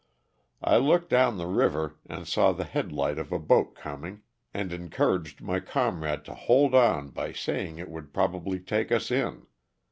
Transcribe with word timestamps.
I 0.63 0.77
looked 0.77 1.11
down 1.11 1.37
the 1.37 1.45
river 1.45 1.99
and 2.09 2.27
saw 2.27 2.53
the 2.53 2.63
headlight 2.63 3.19
of 3.19 3.31
a 3.31 3.37
boat 3.37 3.75
coming, 3.75 4.23
and 4.51 4.71
encour 4.71 5.19
aged 5.19 5.41
my 5.43 5.59
comrade 5.59 6.25
to 6.25 6.33
hold 6.33 6.73
on 6.73 7.09
by 7.09 7.33
saying 7.33 7.77
it 7.77 7.87
would 7.87 8.11
prob 8.11 8.33
ably 8.33 8.59
take 8.59 8.91
us 8.91 9.11
in. 9.11 9.45